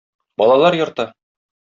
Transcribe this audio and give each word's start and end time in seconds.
Балалар 0.41 0.77
йорты. 0.79 1.05